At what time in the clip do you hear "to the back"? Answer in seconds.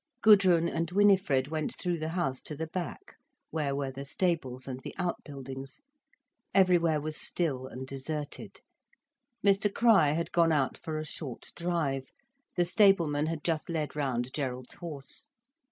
2.41-3.17